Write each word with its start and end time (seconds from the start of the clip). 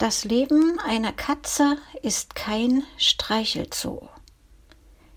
Das 0.00 0.24
Leben 0.24 0.80
einer 0.80 1.12
Katze 1.12 1.76
ist 2.00 2.34
kein 2.34 2.84
Streichelzoo. 2.96 4.08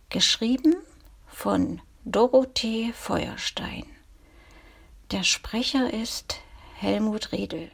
Geschrieben 0.09 0.75
von 1.25 1.81
Dorothee 2.03 2.91
Feuerstein. 2.91 3.85
Der 5.11 5.23
Sprecher 5.23 5.93
ist 5.93 6.35
Helmut 6.75 7.31
Riedel. 7.31 7.71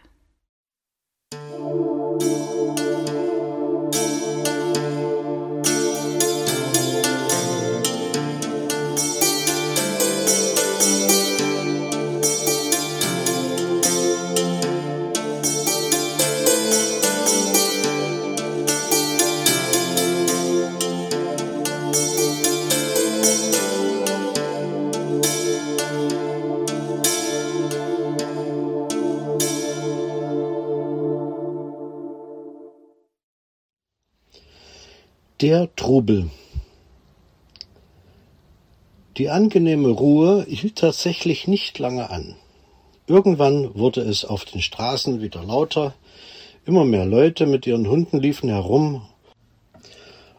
Der 35.41 35.73
Trubel. 35.77 36.29
Die 39.15 39.29
angenehme 39.29 39.87
Ruhe 39.87 40.45
hielt 40.49 40.79
tatsächlich 40.79 41.47
nicht 41.47 41.79
lange 41.79 42.09
an. 42.09 42.35
Irgendwann 43.07 43.73
wurde 43.73 44.01
es 44.01 44.25
auf 44.25 44.43
den 44.43 44.61
Straßen 44.61 45.21
wieder 45.21 45.41
lauter, 45.41 45.93
immer 46.65 46.83
mehr 46.83 47.05
Leute 47.05 47.45
mit 47.45 47.65
ihren 47.65 47.87
Hunden 47.87 48.19
liefen 48.19 48.49
herum, 48.49 49.07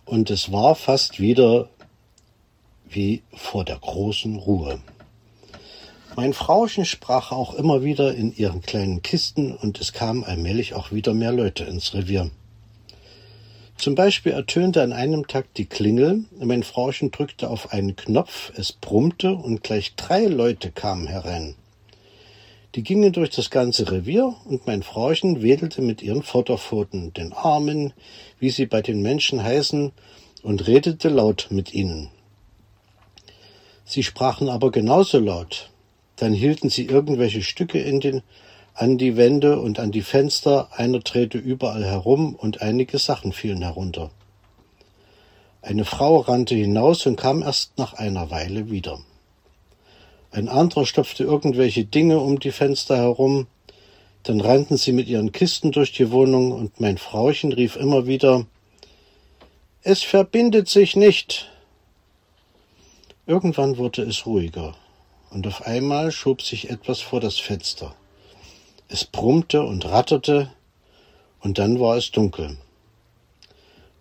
und 0.05 0.29
es 0.29 0.53
war 0.53 0.75
fast 0.75 1.19
wieder 1.19 1.71
wie 2.87 3.23
vor 3.33 3.65
der 3.65 3.79
großen 3.79 4.37
Ruhe. 4.37 4.83
Mein 6.15 6.35
Frauchen 6.35 6.85
sprach 6.85 7.33
auch 7.33 7.55
immer 7.55 7.83
wieder 7.83 8.15
in 8.15 8.37
ihren 8.37 8.61
kleinen 8.61 9.01
Kisten, 9.01 9.57
und 9.57 9.81
es 9.81 9.95
kamen 9.95 10.25
allmählich 10.25 10.75
auch 10.75 10.93
wieder 10.93 11.15
mehr 11.15 11.33
Leute 11.33 11.65
ins 11.65 11.95
Revier. 11.95 12.31
Zum 13.81 13.95
Beispiel 13.95 14.33
ertönte 14.33 14.83
an 14.83 14.93
einem 14.93 15.27
Tag 15.27 15.55
die 15.55 15.65
Klingel, 15.65 16.25
mein 16.39 16.65
Frauchen 16.65 17.11
drückte 17.13 17.49
auf 17.49 17.73
einen 17.73 17.97
Knopf, 17.97 18.53
es 18.55 18.73
brummte 18.73 19.33
und 19.33 19.63
gleich 19.63 19.95
drei 19.95 20.27
Leute 20.27 20.71
kamen 20.71 21.07
herein. 21.07 21.55
Die 22.75 22.83
gingen 22.83 23.15
durch 23.15 23.31
das 23.31 23.49
ganze 23.49 23.91
Revier 23.91 24.35
und 24.45 24.67
mein 24.67 24.83
Frauchen 24.83 25.41
wedelte 25.41 25.81
mit 25.81 26.03
ihren 26.03 26.23
Vorderpfoten, 26.23 27.15
den 27.15 27.33
Armen, 27.33 27.95
wie 28.39 28.51
sie 28.51 28.67
bei 28.67 28.83
den 28.83 29.01
Menschen 29.01 29.43
heißen, 29.43 29.93
und 30.43 30.67
redete 30.67 31.09
laut 31.09 31.47
mit 31.49 31.73
ihnen. 31.73 32.11
Sie 33.87 34.03
sprachen 34.03 34.51
aber 34.51 34.71
genauso 34.73 35.19
laut. 35.19 35.71
Dann 36.17 36.35
hielten 36.35 36.69
sie 36.69 36.85
irgendwelche 36.85 37.41
Stücke 37.41 37.79
in 37.79 38.01
den 38.01 38.21
an 38.81 38.97
die 38.97 39.19
Wände 39.19 39.61
und 39.61 39.79
an 39.79 39.93
die 39.93 40.01
Fenster, 40.01 40.71
einer 40.73 41.01
drehte 41.01 41.37
überall 41.37 41.85
herum 41.85 42.35
und 42.35 42.63
einige 42.63 42.99
Sachen 42.99 43.35
fielen 43.35 43.61
herunter. 43.61 44.11
Eine 45.61 45.85
Frau 45.85 46.17
rannte 46.17 46.55
hinaus 46.55 47.05
und 47.05 47.17
kam 47.17 47.43
erst 47.43 47.77
nach 47.77 47.93
einer 47.93 48.31
Weile 48.31 48.71
wieder. 48.71 48.99
Ein 50.31 50.49
anderer 50.49 50.87
stopfte 50.87 51.25
irgendwelche 51.25 51.85
Dinge 51.85 52.21
um 52.21 52.41
die 52.41 52.53
Fenster 52.53 52.97
herum, 52.97 53.49
dann 54.23 54.41
rannten 54.41 54.79
sie 54.79 54.93
mit 54.93 55.09
ihren 55.09 55.31
Kisten 55.31 55.73
durch 55.73 55.93
die 55.93 56.11
Wohnung 56.11 56.51
und 56.51 56.81
mein 56.81 56.97
Frauchen 56.97 57.53
rief 57.53 57.77
immer 57.77 58.07
wieder 58.07 58.47
Es 59.83 60.03
verbindet 60.03 60.71
sich 60.71 60.97
nicht. 60.97 61.51
Irgendwann 63.27 63.77
wurde 63.77 64.01
es 64.05 64.25
ruhiger, 64.25 64.75
und 65.29 65.47
auf 65.47 65.67
einmal 65.67 66.13
schob 66.13 66.41
sich 66.41 66.71
etwas 66.71 67.01
vor 67.01 67.21
das 67.21 67.39
Fenster. 67.39 67.95
Es 68.93 69.05
brummte 69.05 69.63
und 69.63 69.85
ratterte, 69.87 70.51
und 71.39 71.59
dann 71.59 71.79
war 71.79 71.97
es 71.97 72.11
dunkel. 72.11 72.57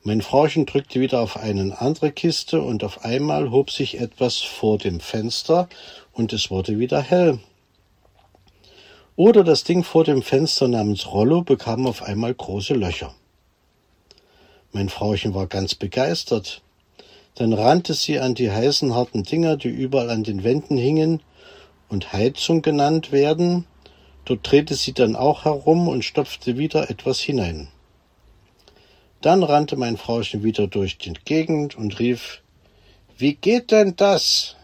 Mein 0.02 0.24
Frauchen 0.24 0.66
drückte 0.66 1.00
wieder 1.00 1.22
auf 1.22 1.38
eine 1.38 1.80
andere 1.80 2.12
Kiste, 2.12 2.64
und 2.64 2.84
auf 2.84 3.06
einmal 3.06 3.52
hob 3.52 3.70
sich 3.70 4.00
etwas 4.00 4.40
vor 4.40 4.80
dem 4.80 5.00
Fenster, 5.00 5.70
und 6.12 6.34
es 6.34 6.50
wurde 6.50 6.80
wieder 6.80 7.04
hell. 7.04 7.38
Oder 9.16 9.44
das 9.44 9.64
Ding 9.64 9.84
vor 9.84 10.06
dem 10.06 10.24
Fenster 10.24 10.68
namens 10.68 11.12
Rollo 11.12 11.44
bekam 11.44 11.86
auf 11.86 12.02
einmal 12.02 12.34
große 12.34 12.74
Löcher. 12.74 13.14
Mein 14.72 14.90
Frauchen 14.90 15.36
war 15.36 15.46
ganz 15.46 15.76
begeistert. 15.76 16.64
Dann 17.36 17.54
rannte 17.54 17.94
sie 17.94 18.18
an 18.20 18.34
die 18.34 18.50
heißen, 18.50 18.96
harten 18.96 19.22
Dinger, 19.22 19.56
die 19.56 19.68
überall 19.68 20.10
an 20.10 20.24
den 20.24 20.44
Wänden 20.44 20.78
hingen 20.78 21.22
und 21.90 22.12
Heizung 22.12 22.64
genannt 22.64 23.12
werden, 23.12 23.68
Dort 24.29 24.51
drehte 24.51 24.75
sie 24.75 24.94
dann 24.94 25.16
auch 25.16 25.45
herum 25.45 25.88
und 25.88 26.06
stopfte 26.06 26.56
wieder 26.56 26.91
etwas 26.91 27.19
hinein. 27.19 27.67
Dann 29.22 29.41
rannte 29.41 29.75
mein 29.75 29.97
Frauchen 29.97 30.44
wieder 30.44 30.67
durch 30.67 31.00
die 31.00 31.13
Gegend 31.25 31.75
und 31.75 31.97
rief 31.97 32.44
Wie 33.17 33.34
geht 33.34 33.72
denn 33.72 33.95
das? 33.95 34.56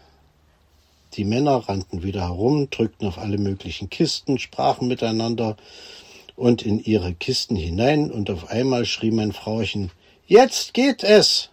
Die 1.14 1.24
Männer 1.24 1.68
rannten 1.68 2.04
wieder 2.04 2.20
herum, 2.20 2.70
drückten 2.70 3.08
auf 3.08 3.18
alle 3.18 3.38
möglichen 3.38 3.90
Kisten, 3.90 4.38
sprachen 4.38 4.86
miteinander 4.86 5.56
und 6.36 6.62
in 6.62 6.78
ihre 6.78 7.12
Kisten 7.14 7.56
hinein, 7.56 8.12
und 8.12 8.30
auf 8.30 8.48
einmal 8.48 8.84
schrie 8.84 9.10
mein 9.10 9.32
Frauchen 9.32 9.90
Jetzt 10.28 10.74
geht 10.74 11.02
es. 11.02 11.50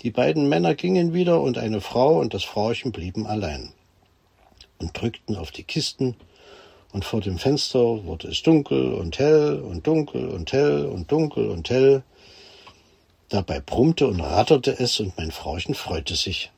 Die 0.00 0.10
beiden 0.10 0.48
Männer 0.48 0.74
gingen 0.74 1.12
wieder, 1.12 1.42
und 1.42 1.58
eine 1.58 1.82
Frau 1.82 2.18
und 2.18 2.32
das 2.32 2.44
Frauchen 2.44 2.92
blieben 2.92 3.26
allein 3.26 3.74
und 4.78 4.98
drückten 4.98 5.36
auf 5.36 5.50
die 5.50 5.64
Kisten 5.64 6.16
und 6.92 7.04
vor 7.04 7.20
dem 7.20 7.38
Fenster 7.38 8.04
wurde 8.04 8.28
es 8.28 8.42
dunkel 8.42 8.94
und 8.94 9.18
hell 9.18 9.60
und 9.60 9.86
dunkel 9.86 10.28
und 10.28 10.52
hell 10.52 10.86
und 10.86 11.10
dunkel 11.10 11.48
und 11.50 11.68
hell. 11.70 12.02
Dabei 13.28 13.60
brummte 13.60 14.06
und 14.06 14.20
ratterte 14.20 14.78
es, 14.78 14.98
und 15.00 15.16
mein 15.18 15.30
Frauchen 15.30 15.74
freute 15.74 16.16
sich. 16.16 16.50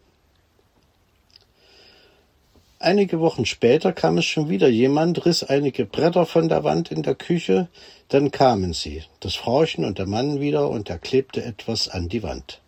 Einige 2.79 3.21
Wochen 3.21 3.45
später 3.45 3.93
kam 3.93 4.17
es 4.19 4.25
schon 4.25 4.49
wieder 4.49 4.69
jemand, 4.69 5.27
riss 5.27 5.43
einige 5.43 5.85
Bretter 5.85 6.25
von 6.25 6.49
der 6.49 6.65
Wand 6.65 6.91
in 6.91 7.03
der 7.03 7.15
Küche, 7.15 7.69
dann 8.09 8.31
kamen 8.31 8.73
sie, 8.73 9.03
das 9.19 9.35
Frauchen 9.35 9.85
und 9.85 9.99
der 9.99 10.07
Mann 10.07 10.41
wieder, 10.41 10.71
und 10.71 10.89
er 10.89 10.99
klebte 10.99 11.45
etwas 11.45 11.89
an 11.89 12.09
die 12.09 12.23
Wand. 12.23 12.63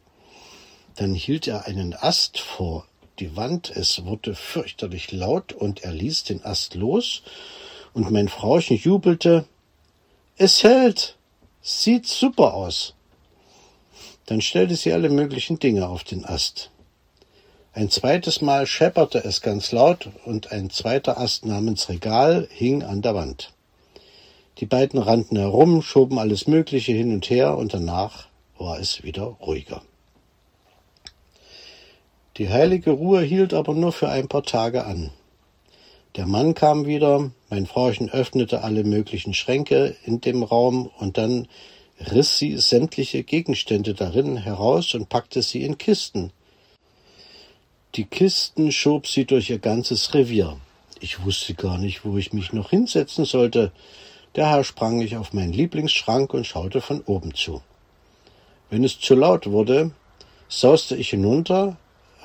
Dann 0.96 1.14
hielt 1.14 1.46
er 1.46 1.66
einen 1.66 1.94
Ast 1.94 2.40
vor 2.40 2.86
die 3.22 3.36
Wand, 3.36 3.70
es 3.70 4.04
wurde 4.04 4.34
fürchterlich 4.34 5.12
laut, 5.12 5.52
und 5.52 5.84
er 5.84 5.92
ließ 5.92 6.24
den 6.24 6.44
Ast 6.44 6.74
los, 6.74 7.22
und 7.94 8.10
mein 8.10 8.26
Frauchen 8.26 8.76
jubelte 8.76 9.44
Es 10.36 10.64
hält. 10.64 11.16
Sieht 11.60 12.08
super 12.08 12.54
aus. 12.54 12.94
Dann 14.26 14.40
stellte 14.40 14.74
sie 14.74 14.92
alle 14.92 15.08
möglichen 15.08 15.60
Dinge 15.60 15.86
auf 15.86 16.02
den 16.02 16.24
Ast. 16.24 16.70
Ein 17.72 17.90
zweites 17.90 18.40
Mal 18.40 18.66
schepperte 18.66 19.24
es 19.24 19.40
ganz 19.40 19.70
laut, 19.70 20.08
und 20.24 20.50
ein 20.50 20.68
zweiter 20.70 21.16
Ast 21.16 21.46
namens 21.46 21.88
Regal 21.88 22.48
hing 22.50 22.82
an 22.82 23.02
der 23.02 23.14
Wand. 23.14 23.52
Die 24.58 24.66
beiden 24.66 24.98
rannten 25.00 25.38
herum, 25.38 25.80
schoben 25.80 26.18
alles 26.18 26.48
Mögliche 26.48 26.90
hin 26.90 27.14
und 27.14 27.30
her, 27.30 27.56
und 27.56 27.72
danach 27.72 28.26
war 28.58 28.80
es 28.80 29.04
wieder 29.04 29.22
ruhiger. 29.22 29.82
Die 32.38 32.48
heilige 32.48 32.92
Ruhe 32.92 33.22
hielt 33.22 33.52
aber 33.52 33.74
nur 33.74 33.92
für 33.92 34.08
ein 34.08 34.26
paar 34.26 34.42
Tage 34.42 34.86
an. 34.86 35.10
Der 36.16 36.26
Mann 36.26 36.54
kam 36.54 36.86
wieder, 36.86 37.30
mein 37.50 37.66
Frauchen 37.66 38.10
öffnete 38.10 38.62
alle 38.62 38.84
möglichen 38.84 39.34
Schränke 39.34 39.96
in 40.04 40.20
dem 40.20 40.42
Raum 40.42 40.90
und 40.98 41.18
dann 41.18 41.48
riss 42.10 42.38
sie 42.38 42.56
sämtliche 42.56 43.22
Gegenstände 43.22 43.94
darin 43.94 44.36
heraus 44.36 44.94
und 44.94 45.08
packte 45.08 45.42
sie 45.42 45.62
in 45.62 45.76
Kisten. 45.76 46.32
Die 47.94 48.04
Kisten 48.04 48.72
schob 48.72 49.06
sie 49.06 49.26
durch 49.26 49.50
ihr 49.50 49.58
ganzes 49.58 50.14
Revier. 50.14 50.56
Ich 51.00 51.24
wusste 51.24 51.52
gar 51.52 51.76
nicht, 51.76 52.04
wo 52.04 52.16
ich 52.16 52.32
mich 52.32 52.52
noch 52.54 52.70
hinsetzen 52.70 53.26
sollte. 53.26 53.72
Daher 54.32 54.64
sprang 54.64 55.02
ich 55.02 55.16
auf 55.16 55.34
meinen 55.34 55.52
Lieblingsschrank 55.52 56.32
und 56.32 56.46
schaute 56.46 56.80
von 56.80 57.02
oben 57.02 57.34
zu. 57.34 57.60
Wenn 58.70 58.84
es 58.84 58.98
zu 58.98 59.14
laut 59.14 59.46
wurde, 59.50 59.90
sauste 60.48 60.96
ich 60.96 61.10
hinunter, 61.10 61.76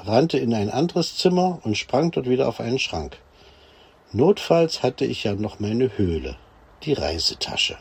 rannte 0.06 0.38
in 0.38 0.54
ein 0.54 0.70
anderes 0.70 1.18
Zimmer 1.18 1.60
und 1.64 1.78
sprang 1.78 2.12
dort 2.12 2.30
wieder 2.30 2.48
auf 2.48 2.60
einen 2.60 2.80
Schrank. 2.80 3.18
Notfalls 4.12 4.84
hatte 4.84 5.06
ich 5.06 5.24
ja 5.24 5.36
noch 5.36 5.60
meine 5.60 5.98
Höhle, 5.98 6.38
die 6.84 6.94
Reisetasche. 6.94 7.78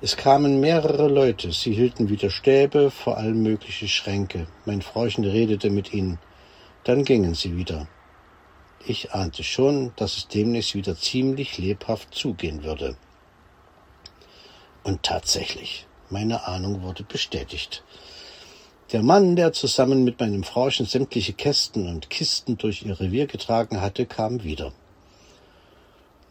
Es 0.00 0.16
kamen 0.16 0.58
mehrere 0.58 1.06
Leute, 1.08 1.52
sie 1.52 1.72
hielten 1.72 2.08
wieder 2.08 2.30
Stäbe 2.30 2.90
vor 2.90 3.18
allem 3.18 3.42
mögliche 3.42 3.86
Schränke. 3.86 4.48
Mein 4.64 4.82
Frauchen 4.82 5.24
redete 5.24 5.70
mit 5.70 5.92
ihnen. 5.92 6.18
Dann 6.82 7.04
gingen 7.04 7.34
sie 7.34 7.56
wieder. 7.56 7.86
Ich 8.84 9.12
ahnte 9.12 9.44
schon, 9.44 9.92
dass 9.94 10.16
es 10.16 10.26
demnächst 10.26 10.74
wieder 10.74 10.96
ziemlich 10.96 11.58
lebhaft 11.58 12.12
zugehen 12.12 12.64
würde. 12.64 12.96
Und 14.82 15.04
tatsächlich, 15.04 15.86
meine 16.10 16.48
Ahnung 16.48 16.82
wurde 16.82 17.04
bestätigt. 17.04 17.84
Der 18.92 19.02
Mann, 19.02 19.36
der 19.36 19.54
zusammen 19.54 20.04
mit 20.04 20.20
meinem 20.20 20.44
Frauchen 20.44 20.84
sämtliche 20.84 21.32
Kästen 21.32 21.88
und 21.88 22.10
Kisten 22.10 22.58
durch 22.58 22.82
ihr 22.82 23.00
Revier 23.00 23.26
getragen 23.26 23.80
hatte, 23.80 24.04
kam 24.04 24.44
wieder. 24.44 24.70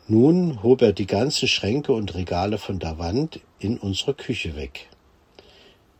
Nun 0.07 0.61
hob 0.61 0.83
er 0.83 0.93
die 0.93 1.07
ganzen 1.07 1.47
Schränke 1.47 1.91
und 1.91 2.13
Regale 2.13 2.59
von 2.59 2.77
der 2.77 2.99
Wand 2.99 3.39
in 3.57 3.79
unserer 3.79 4.13
Küche 4.13 4.55
weg. 4.55 4.89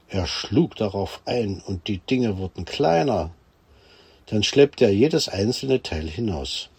Er 0.07 0.27
schlug 0.27 0.75
darauf 0.75 1.21
ein, 1.25 1.63
und 1.65 1.87
die 1.87 1.97
Dinge 1.97 2.37
wurden 2.37 2.65
kleiner. 2.65 3.31
Dann 4.27 4.43
schleppte 4.43 4.85
er 4.85 4.93
jedes 4.93 5.29
einzelne 5.29 5.81
Teil 5.81 6.07
hinaus. 6.07 6.69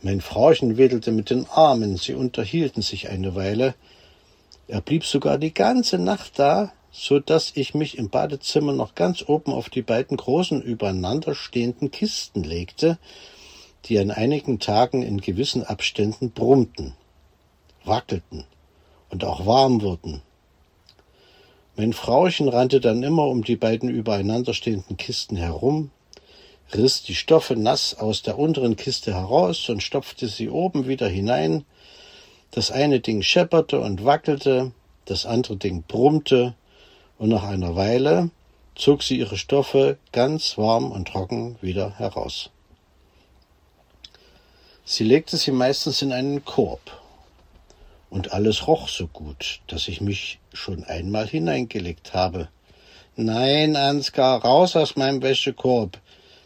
Mein 0.00 0.22
Frauchen 0.22 0.78
wedelte 0.78 1.12
mit 1.12 1.28
den 1.28 1.46
Armen, 1.50 1.98
sie 1.98 2.14
unterhielten 2.14 2.80
sich 2.80 3.10
eine 3.10 3.34
Weile. 3.34 3.74
Er 4.66 4.80
blieb 4.80 5.04
sogar 5.04 5.36
die 5.36 5.52
ganze 5.52 5.98
Nacht 5.98 6.38
da, 6.38 6.72
so 6.98 7.20
dass 7.20 7.52
ich 7.54 7.74
mich 7.74 7.98
im 7.98 8.08
Badezimmer 8.08 8.72
noch 8.72 8.94
ganz 8.94 9.22
oben 9.26 9.52
auf 9.52 9.68
die 9.68 9.82
beiden 9.82 10.16
großen 10.16 10.62
übereinander 10.62 11.34
stehenden 11.34 11.90
Kisten 11.90 12.42
legte, 12.42 12.98
die 13.84 13.98
an 13.98 14.10
einigen 14.10 14.60
Tagen 14.60 15.02
in 15.02 15.20
gewissen 15.20 15.62
Abständen 15.62 16.30
brummten, 16.30 16.94
wackelten 17.84 18.44
und 19.10 19.24
auch 19.24 19.44
warm 19.44 19.82
wurden. 19.82 20.22
Mein 21.76 21.92
Frauchen 21.92 22.48
rannte 22.48 22.80
dann 22.80 23.02
immer 23.02 23.26
um 23.26 23.44
die 23.44 23.56
beiden 23.56 23.90
übereinander 23.90 24.54
stehenden 24.54 24.96
Kisten 24.96 25.36
herum, 25.36 25.90
riss 26.72 27.02
die 27.02 27.14
Stoffe 27.14 27.56
nass 27.56 27.94
aus 27.94 28.22
der 28.22 28.38
unteren 28.38 28.76
Kiste 28.76 29.12
heraus 29.12 29.68
und 29.68 29.82
stopfte 29.82 30.28
sie 30.28 30.48
oben 30.48 30.88
wieder 30.88 31.08
hinein. 31.08 31.66
Das 32.52 32.70
eine 32.70 33.00
Ding 33.00 33.20
schepperte 33.20 33.80
und 33.80 34.06
wackelte, 34.06 34.72
das 35.04 35.26
andere 35.26 35.58
Ding 35.58 35.84
brummte, 35.86 36.54
und 37.18 37.28
nach 37.28 37.44
einer 37.44 37.76
Weile 37.76 38.30
zog 38.74 39.02
sie 39.02 39.18
ihre 39.18 39.36
Stoffe 39.36 39.98
ganz 40.12 40.58
warm 40.58 40.90
und 40.90 41.08
trocken 41.08 41.56
wieder 41.60 41.98
heraus. 41.98 42.50
Sie 44.84 45.04
legte 45.04 45.36
sie 45.36 45.52
meistens 45.52 46.02
in 46.02 46.12
einen 46.12 46.44
Korb, 46.44 46.80
und 48.10 48.32
alles 48.32 48.66
roch 48.66 48.88
so 48.88 49.06
gut, 49.08 49.60
dass 49.66 49.88
ich 49.88 50.00
mich 50.00 50.38
schon 50.52 50.84
einmal 50.84 51.26
hineingelegt 51.26 52.14
habe. 52.14 52.48
Nein, 53.16 53.76
Ansgar, 53.76 54.42
raus 54.42 54.76
aus 54.76 54.96
meinem 54.96 55.22
Wäschekorb, 55.22 55.98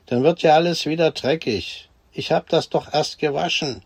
dann 0.06 0.22
wird 0.22 0.42
ja 0.42 0.54
alles 0.54 0.86
wieder 0.86 1.10
dreckig. 1.10 1.88
Ich 2.12 2.32
hab 2.32 2.48
das 2.48 2.68
doch 2.68 2.92
erst 2.92 3.18
gewaschen. 3.18 3.82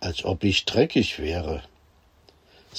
Als 0.00 0.24
ob 0.24 0.44
ich 0.44 0.64
dreckig 0.64 1.18
wäre. 1.18 1.62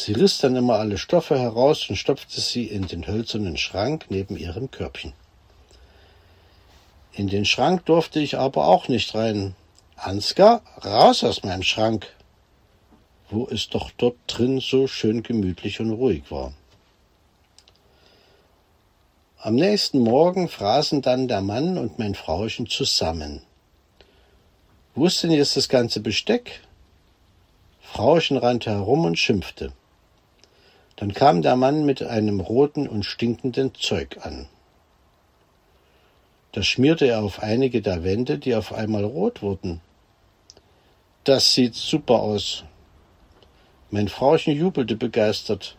Sie 0.01 0.13
riss 0.13 0.37
dann 0.37 0.55
immer 0.55 0.75
alle 0.75 0.97
Stoffe 0.97 1.37
heraus 1.37 1.89
und 1.89 1.97
stopfte 1.97 2.39
sie 2.39 2.63
in 2.63 2.87
den 2.87 3.05
hölzernen 3.05 3.57
Schrank 3.57 4.05
neben 4.07 4.37
ihrem 4.37 4.71
Körbchen. 4.71 5.11
In 7.11 7.27
den 7.27 7.43
Schrank 7.43 7.85
durfte 7.85 8.21
ich 8.21 8.37
aber 8.37 8.65
auch 8.65 8.87
nicht 8.87 9.13
rein. 9.13 9.55
Ansgar, 9.97 10.61
raus 10.85 11.25
aus 11.25 11.43
meinem 11.43 11.63
Schrank, 11.63 12.07
wo 13.29 13.45
es 13.51 13.67
doch 13.67 13.91
dort 13.91 14.15
drin 14.27 14.61
so 14.61 14.87
schön 14.87 15.21
gemütlich 15.21 15.81
und 15.81 15.91
ruhig 15.91 16.31
war. 16.31 16.53
Am 19.39 19.55
nächsten 19.55 19.99
Morgen 19.99 20.47
fraßen 20.47 21.01
dann 21.01 21.27
der 21.27 21.41
Mann 21.41 21.77
und 21.77 21.99
mein 21.99 22.15
Frauchen 22.15 22.67
zusammen. 22.67 23.41
Wo 24.95 25.07
ist 25.07 25.21
denn 25.23 25.31
jetzt 25.31 25.57
das 25.57 25.67
ganze 25.67 25.99
Besteck? 25.99 26.61
Frauchen 27.81 28.37
rannte 28.37 28.71
herum 28.71 29.03
und 29.03 29.19
schimpfte. 29.19 29.73
Dann 30.99 31.13
kam 31.13 31.41
der 31.41 31.55
Mann 31.55 31.85
mit 31.85 32.03
einem 32.03 32.41
roten 32.41 32.85
und 32.85 33.05
stinkenden 33.05 33.73
Zeug 33.73 34.17
an. 34.21 34.49
Das 36.51 36.67
schmierte 36.67 37.05
er 37.05 37.23
auf 37.23 37.39
einige 37.41 37.81
der 37.81 38.03
Wände, 38.03 38.37
die 38.37 38.53
auf 38.53 38.73
einmal 38.73 39.05
rot 39.05 39.41
wurden. 39.41 39.79
Das 41.23 41.53
sieht 41.53 41.75
super 41.75 42.15
aus. 42.15 42.65
Mein 43.91 44.09
Frauchen 44.09 44.53
jubelte 44.53 44.97
begeistert. 44.97 45.77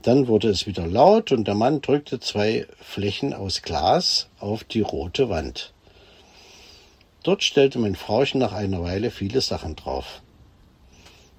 Dann 0.00 0.26
wurde 0.26 0.48
es 0.48 0.66
wieder 0.66 0.86
laut 0.86 1.30
und 1.30 1.46
der 1.46 1.54
Mann 1.54 1.82
drückte 1.82 2.18
zwei 2.18 2.66
Flächen 2.80 3.34
aus 3.34 3.60
Glas 3.60 4.30
auf 4.40 4.64
die 4.64 4.80
rote 4.80 5.28
Wand. 5.28 5.74
Dort 7.24 7.44
stellte 7.44 7.78
mein 7.78 7.94
Frauchen 7.94 8.38
nach 8.38 8.54
einer 8.54 8.82
Weile 8.82 9.10
viele 9.10 9.42
Sachen 9.42 9.76
drauf. 9.76 10.22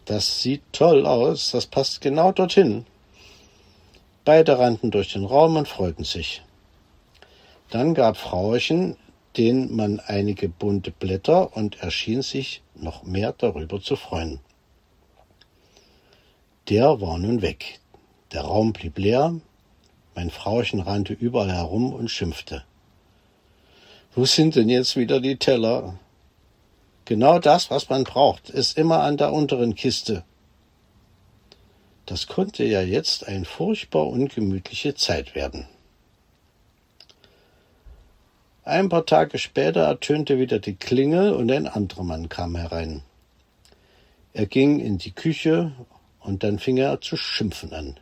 Das 0.06 0.42
sieht 0.42 0.62
toll 0.72 1.06
aus, 1.06 1.52
das 1.52 1.66
passt 1.66 2.02
genau 2.02 2.31
dorthin. 2.31 2.86
Beide 4.24 4.57
rannten 4.57 4.92
durch 4.92 5.13
den 5.13 5.25
Raum 5.25 5.56
und 5.56 5.68
freuten 5.68 6.04
sich. 6.04 6.42
Dann 7.69 7.94
gab 7.94 8.18
Frauchen 8.18 8.98
den 9.38 9.75
man 9.75 10.00
einige 10.00 10.50
bunte 10.50 10.92
Blätter 10.92 11.56
und 11.56 11.81
er 11.81 11.92
schien 11.92 12.22
sich 12.22 12.62
noch 12.75 13.04
mehr 13.04 13.34
darüber 13.38 13.81
zu 13.81 13.96
freuen. 13.96 14.40
Der 16.69 17.02
war 17.02 17.18
nun 17.18 17.42
weg. 17.42 17.80
Der 18.31 18.42
Raum 18.42 18.74
blieb 18.74 18.98
leer, 18.98 19.40
mein 20.16 20.30
Frauchen 20.30 20.80
rannte 20.80 21.13
überall 21.13 21.52
herum 21.52 21.94
und 21.94 22.10
schimpfte. 22.10 22.63
Wo 24.16 24.25
sind 24.25 24.56
denn 24.56 24.69
jetzt 24.69 24.96
wieder 24.96 25.19
die 25.19 25.36
Teller? 25.36 26.00
Genau 27.06 27.40
das, 27.40 27.69
was 27.69 27.90
man 27.90 28.04
braucht, 28.04 28.50
ist 28.50 28.78
immer 28.78 29.02
an 29.02 29.18
der 29.18 29.31
unteren 29.31 29.75
Kiste. 29.75 30.24
Das 32.07 32.28
konnte 32.28 32.63
ja 32.63 32.81
jetzt 32.81 33.28
eine 33.28 33.46
furchtbar 33.46 34.07
ungemütliche 34.07 34.96
Zeit 34.96 35.36
werden. 35.36 35.68
Ein 38.63 38.90
paar 38.90 39.06
Tage 39.06 39.38
später 39.38 39.81
ertönte 39.81 40.40
wieder 40.40 40.57
die 40.57 40.75
Klingel 40.75 41.34
und 41.34 41.52
ein 41.52 41.68
anderer 41.68 42.04
Mann 42.04 42.30
kam 42.30 42.56
herein. 42.56 43.04
Er 44.34 44.48
ging 44.48 44.80
in 44.80 44.98
die 44.98 45.12
Küche 45.12 45.72
und 46.19 46.44
dann 46.44 46.57
fing 46.57 46.78
er 46.78 47.00
zu 47.02 47.16
schimpfen 47.16 47.74
an. 47.74 48.00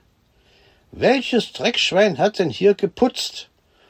Welches 0.91 1.51
Dreckschwein 1.51 2.17
hat 2.17 2.39
denn 2.39 2.49
hier 2.49 2.75
geputzt? 2.75 3.49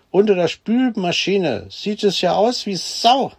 Unter 0.09 0.35
der 0.35 0.47
Spülmaschine 0.47 1.67
sieht 1.69 2.03
es 2.03 2.21
ja 2.21 2.33
aus 2.33 2.65
wie 2.65 2.75
Sau. 2.75 3.31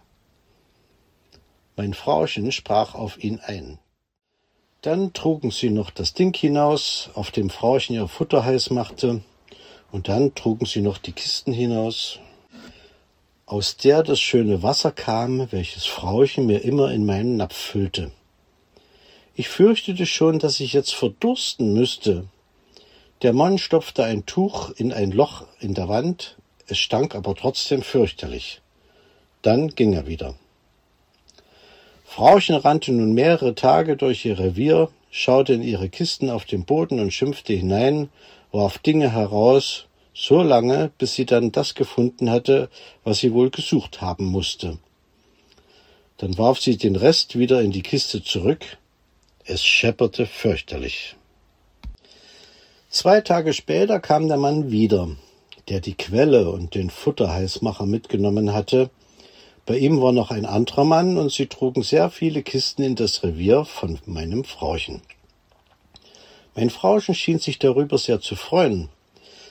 Mein 1.75 1.93
Frauchen 1.93 2.51
sprach 2.51 2.95
auf 2.95 3.21
ihn 3.23 3.39
ein. 3.39 3.79
Dann 4.81 5.13
trugen 5.13 5.51
sie 5.51 5.69
noch 5.69 5.89
das 5.89 6.13
Ding 6.13 6.35
hinaus, 6.35 7.09
auf 7.15 7.31
dem 7.31 7.49
Frauchen 7.49 7.95
ihr 7.95 8.07
Futter 8.07 8.45
heiß 8.45 8.69
machte, 8.69 9.21
und 9.91 10.07
dann 10.07 10.35
trugen 10.35 10.65
sie 10.65 10.81
noch 10.81 10.97
die 10.97 11.11
Kisten 11.11 11.53
hinaus, 11.53 12.19
aus 13.45 13.77
der 13.77 14.03
das 14.03 14.19
schöne 14.19 14.63
Wasser 14.63 14.91
kam, 14.91 15.51
welches 15.51 15.85
Frauchen 15.85 16.45
mir 16.45 16.59
immer 16.63 16.91
in 16.91 17.05
meinen 17.05 17.37
Napf 17.37 17.55
füllte. 17.55 18.11
Ich 19.35 19.49
fürchtete 19.49 20.05
schon, 20.05 20.39
dass 20.39 20.59
ich 20.59 20.73
jetzt 20.73 20.95
verdursten 20.95 21.73
müsste, 21.73 22.25
der 23.21 23.33
Mann 23.33 23.57
stopfte 23.57 24.03
ein 24.03 24.25
Tuch 24.25 24.71
in 24.71 24.93
ein 24.93 25.11
Loch 25.11 25.45
in 25.59 25.73
der 25.73 25.87
Wand, 25.87 26.37
es 26.67 26.77
stank 26.77 27.15
aber 27.15 27.33
trotzdem 27.33 27.81
fürchterlich. 27.81 28.61
Dann 29.41 29.69
ging 29.69 29.93
er 29.93 30.05
wieder. 30.05 30.35
Frauchen 32.15 32.55
rannte 32.55 32.93
nun 32.93 33.11
mehrere 33.11 33.55
Tage 33.55 33.97
durch 33.97 34.23
ihr 34.23 34.39
Revier, 34.39 34.87
schaute 35.11 35.51
in 35.51 35.61
ihre 35.61 35.89
Kisten 35.89 36.29
auf 36.29 36.45
den 36.45 36.63
Boden 36.63 37.01
und 37.01 37.11
schimpfte 37.11 37.51
hinein, 37.51 38.07
warf 38.53 38.77
Dinge 38.77 39.11
heraus, 39.11 39.87
so 40.13 40.41
lange, 40.41 40.91
bis 40.97 41.15
sie 41.15 41.25
dann 41.25 41.51
das 41.51 41.75
gefunden 41.75 42.29
hatte, 42.29 42.69
was 43.03 43.17
sie 43.17 43.33
wohl 43.33 43.49
gesucht 43.49 43.99
haben 43.99 44.23
musste. 44.27 44.77
Dann 46.15 46.37
warf 46.37 46.61
sie 46.61 46.77
den 46.77 46.95
Rest 46.95 47.37
wieder 47.37 47.61
in 47.61 47.71
die 47.71 47.83
Kiste 47.83 48.23
zurück. 48.23 48.63
Es 49.43 49.65
schepperte 49.65 50.25
fürchterlich. 50.25 51.17
Zwei 52.89 53.19
Tage 53.19 53.51
später 53.51 53.99
kam 53.99 54.29
der 54.29 54.37
Mann 54.37 54.71
wieder, 54.71 55.09
der 55.67 55.81
die 55.81 55.95
Quelle 55.95 56.49
und 56.49 56.75
den 56.75 56.91
Futterheißmacher 56.91 57.85
mitgenommen 57.85 58.53
hatte. 58.53 58.89
Bei 59.65 59.77
ihm 59.77 59.99
war 59.99 60.11
noch 60.11 60.29
ein 60.29 60.45
anderer 60.45 60.83
Mann 60.83 61.17
und 61.17 61.31
sie 61.31 61.47
trugen 61.47 61.81
sehr 61.81 62.11
viele 62.11 62.43
Kisten 62.43 62.83
in 62.83 62.95
das 62.95 63.23
Revier 63.23 63.65
von 63.65 63.99
meinem 64.05 64.43
Frauchen. 64.43 65.01
Mein 66.53 66.69
Frauchen 66.69 67.15
schien 67.15 67.39
sich 67.39 67.57
darüber 67.57 67.97
sehr 67.97 68.21
zu 68.21 68.35
freuen. 68.35 68.89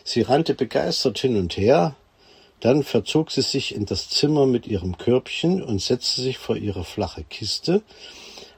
Sie 0.04 0.22
rannte 0.22 0.54
begeistert 0.54 1.18
hin 1.18 1.36
und 1.36 1.56
her, 1.56 1.96
dann 2.60 2.84
verzog 2.84 3.32
sie 3.32 3.42
sich 3.42 3.74
in 3.74 3.86
das 3.86 4.08
Zimmer 4.08 4.46
mit 4.46 4.66
ihrem 4.68 4.96
Körbchen 4.98 5.62
und 5.62 5.82
setzte 5.82 6.22
sich 6.22 6.38
vor 6.38 6.56
ihre 6.56 6.84
flache 6.84 7.24
Kiste, 7.24 7.82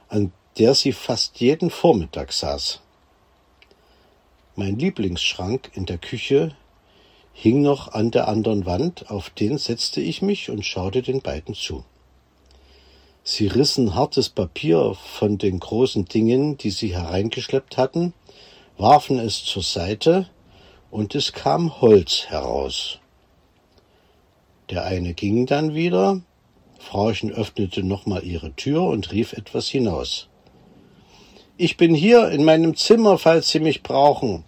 an 0.09 0.31
der 0.59 0.75
sie 0.75 0.93
fast 0.93 1.39
jeden 1.39 1.71
Vormittag 1.71 2.33
saß. 2.33 2.81
Mein 4.55 4.77
Lieblingsschrank 4.77 5.71
in 5.73 5.85
der 5.85 5.97
Küche 5.97 6.55
hing 7.39 7.61
noch 7.61 7.89
an 7.93 8.09
der 8.09 8.27
anderen 8.27 8.65
Wand, 8.65 9.11
auf 9.11 9.29
den 9.29 9.59
setzte 9.59 10.01
ich 10.01 10.23
mich 10.23 10.49
und 10.49 10.65
schaute 10.65 11.03
den 11.03 11.21
beiden 11.21 11.53
zu. 11.53 11.85
Sie 13.23 13.45
rissen 13.45 13.93
hartes 13.93 14.29
Papier 14.29 14.95
von 14.95 15.37
den 15.37 15.59
großen 15.59 16.05
Dingen, 16.05 16.57
die 16.57 16.71
sie 16.71 16.95
hereingeschleppt 16.95 17.77
hatten, 17.77 18.13
warfen 18.79 19.19
es 19.19 19.45
zur 19.45 19.61
Seite, 19.61 20.27
und 20.89 21.13
es 21.13 21.31
kam 21.31 21.79
Holz 21.79 22.25
heraus. 22.27 22.97
Der 24.71 24.85
eine 24.85 25.13
ging 25.13 25.45
dann 25.45 25.75
wieder, 25.75 26.21
Frauchen 26.79 27.31
öffnete 27.31 27.83
nochmal 27.83 28.23
ihre 28.23 28.53
Tür 28.53 28.81
und 28.81 29.11
rief 29.11 29.33
etwas 29.33 29.67
hinaus. 29.67 30.27
Ich 31.55 31.77
bin 31.77 31.93
hier 31.93 32.31
in 32.31 32.43
meinem 32.43 32.75
Zimmer, 32.75 33.19
falls 33.19 33.49
Sie 33.49 33.59
mich 33.59 33.83
brauchen. 33.83 34.43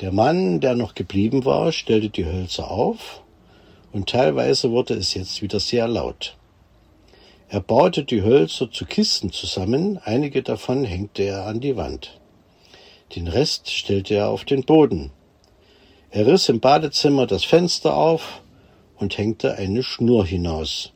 Der 0.00 0.12
Mann, 0.12 0.60
der 0.60 0.76
noch 0.76 0.94
geblieben 0.94 1.44
war, 1.44 1.72
stellte 1.72 2.08
die 2.08 2.24
Hölzer 2.24 2.70
auf, 2.70 3.22
und 3.92 4.08
teilweise 4.08 4.70
wurde 4.70 4.94
es 4.94 5.14
jetzt 5.14 5.42
wieder 5.42 5.58
sehr 5.58 5.88
laut. 5.88 6.36
Er 7.48 7.60
baute 7.60 8.04
die 8.04 8.22
Hölzer 8.22 8.70
zu 8.70 8.84
Kisten 8.84 9.32
zusammen, 9.32 9.98
einige 10.04 10.44
davon 10.44 10.84
hängte 10.84 11.24
er 11.24 11.46
an 11.46 11.58
die 11.58 11.76
Wand. 11.76 12.20
Den 13.16 13.26
Rest 13.26 13.72
stellte 13.72 14.14
er 14.14 14.28
auf 14.28 14.44
den 14.44 14.62
Boden. 14.64 15.10
Er 16.10 16.26
riss 16.26 16.48
im 16.48 16.60
Badezimmer 16.60 17.26
das 17.26 17.42
Fenster 17.42 17.96
auf 17.96 18.42
und 18.98 19.18
hängte 19.18 19.56
eine 19.56 19.82
Schnur 19.82 20.24
hinaus. 20.24 20.92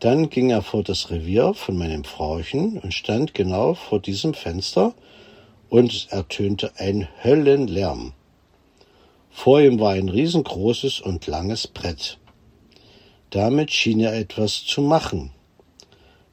Dann 0.00 0.30
ging 0.30 0.50
er 0.50 0.62
vor 0.62 0.82
das 0.82 1.10
Revier 1.10 1.54
von 1.54 1.76
meinem 1.76 2.02
Frauchen 2.02 2.78
und 2.78 2.92
stand 2.92 3.34
genau 3.34 3.74
vor 3.74 4.00
diesem 4.00 4.34
Fenster, 4.34 4.94
und 5.70 5.92
es 5.92 6.06
ertönte 6.06 6.72
ein 6.76 7.08
Höllenlärm. 7.24 8.12
Vor 9.30 9.60
ihm 9.60 9.80
war 9.80 9.92
ein 9.92 10.08
riesengroßes 10.08 11.00
und 11.00 11.26
langes 11.26 11.66
Brett. 11.66 12.18
Damit 13.30 13.70
schien 13.70 14.00
er 14.00 14.12
etwas 14.12 14.64
zu 14.64 14.82
machen. 14.82 15.32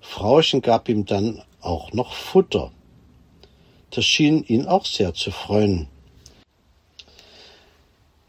Frauchen 0.01 0.62
gab 0.62 0.89
ihm 0.89 1.06
dann 1.06 1.41
auch 1.62 1.94
noch 1.94 2.13
Futter. 2.13 2.72
Das 3.91 4.03
schien 4.03 4.44
ihn 4.44 4.65
auch 4.65 4.86
sehr 4.86 5.13
zu 5.13 5.32
freuen. 5.32 5.88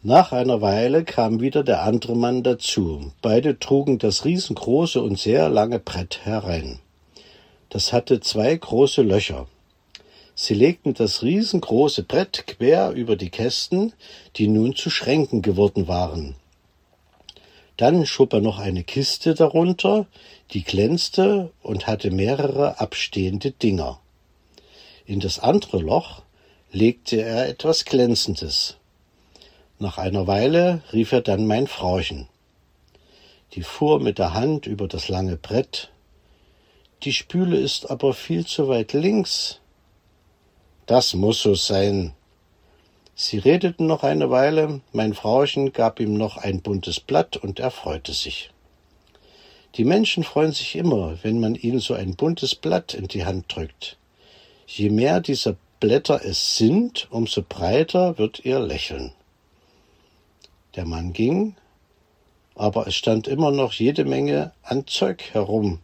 Nach 0.02 0.32
einer 0.32 0.60
Weile 0.60 1.04
kam 1.04 1.40
wieder 1.40 1.64
der 1.64 1.82
andere 1.82 2.14
Mann 2.14 2.42
dazu. 2.42 3.12
Beide 3.20 3.58
trugen 3.58 3.98
das 3.98 4.24
riesengroße 4.24 5.02
und 5.02 5.18
sehr 5.18 5.48
lange 5.48 5.80
Brett 5.80 6.20
herein. 6.24 6.78
Das 7.70 7.92
hatte 7.92 8.20
zwei 8.20 8.54
große 8.54 9.02
Löcher. 9.02 9.46
Sie 10.40 10.54
legten 10.54 10.94
das 10.94 11.24
riesengroße 11.24 12.04
Brett 12.04 12.46
quer 12.46 12.92
über 12.92 13.16
die 13.16 13.28
Kästen, 13.28 13.92
die 14.36 14.46
nun 14.46 14.76
zu 14.76 14.88
Schränken 14.88 15.42
geworden 15.42 15.88
waren. 15.88 16.36
Dann 17.76 18.06
schob 18.06 18.34
er 18.34 18.40
noch 18.40 18.60
eine 18.60 18.84
Kiste 18.84 19.34
darunter, 19.34 20.06
die 20.52 20.62
glänzte 20.62 21.50
und 21.60 21.88
hatte 21.88 22.12
mehrere 22.12 22.78
abstehende 22.78 23.50
Dinger. 23.50 23.98
In 25.06 25.18
das 25.18 25.40
andere 25.40 25.80
Loch 25.80 26.22
legte 26.70 27.20
er 27.20 27.48
etwas 27.48 27.84
Glänzendes. 27.84 28.76
Nach 29.80 29.98
einer 29.98 30.28
Weile 30.28 30.82
rief 30.92 31.10
er 31.10 31.20
dann 31.20 31.48
mein 31.48 31.66
Frauchen. 31.66 32.28
Die 33.54 33.64
fuhr 33.64 33.98
mit 33.98 34.20
der 34.20 34.34
Hand 34.34 34.68
über 34.68 34.86
das 34.86 35.08
lange 35.08 35.36
Brett. 35.36 35.90
Die 37.02 37.12
Spüle 37.12 37.56
ist 37.56 37.90
aber 37.90 38.14
viel 38.14 38.46
zu 38.46 38.68
weit 38.68 38.92
links. 38.92 39.58
Das 40.88 41.12
muss 41.12 41.42
so 41.42 41.54
sein, 41.54 42.14
Sie 43.14 43.36
redeten 43.36 43.86
noch 43.86 44.04
eine 44.04 44.30
Weile, 44.30 44.80
mein 44.92 45.12
Frauchen 45.12 45.74
gab 45.74 46.00
ihm 46.00 46.14
noch 46.14 46.38
ein 46.38 46.62
buntes 46.62 46.98
Blatt 46.98 47.36
und 47.36 47.60
er 47.60 47.70
freute 47.70 48.14
sich. 48.14 48.50
Die 49.74 49.84
Menschen 49.84 50.24
freuen 50.24 50.52
sich 50.52 50.76
immer, 50.76 51.18
wenn 51.22 51.40
man 51.40 51.56
ihnen 51.56 51.80
so 51.80 51.92
ein 51.92 52.16
buntes 52.16 52.54
Blatt 52.54 52.94
in 52.94 53.06
die 53.06 53.26
Hand 53.26 53.54
drückt. 53.54 53.98
Je 54.66 54.88
mehr 54.88 55.20
dieser 55.20 55.56
Blätter 55.78 56.24
es 56.24 56.56
sind, 56.56 57.06
umso 57.10 57.42
breiter 57.46 58.16
wird 58.16 58.46
ihr 58.46 58.58
Lächeln. 58.58 59.12
Der 60.74 60.86
Mann 60.86 61.12
ging, 61.12 61.54
aber 62.54 62.86
es 62.86 62.94
stand 62.94 63.28
immer 63.28 63.50
noch 63.50 63.74
jede 63.74 64.06
Menge 64.06 64.52
an 64.62 64.86
Zeug 64.86 65.22
herum. 65.32 65.80